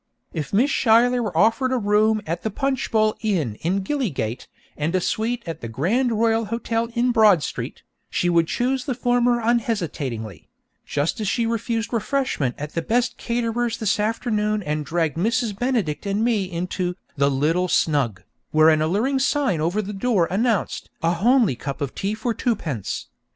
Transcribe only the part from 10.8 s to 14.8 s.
just as she refused refreshment at the best caterer's this afternoon